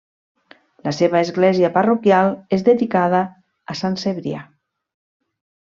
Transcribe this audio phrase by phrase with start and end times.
[0.87, 3.23] La seva església parroquial és dedicada
[3.75, 4.45] a Sant Cebrià.